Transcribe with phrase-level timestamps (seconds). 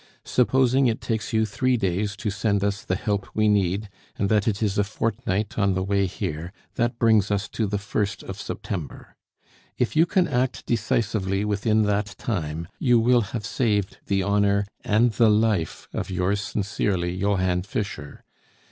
[0.25, 4.47] Supposing it takes you three days to send us the help we need, and that
[4.47, 8.41] it is a fortnight on the way here, that brings us to the 1st of
[8.41, 9.15] September.
[9.77, 15.11] "If you can act decisively within that time, you will have saved the honor and
[15.11, 18.23] the life of yours sincerely, Johann Fischer.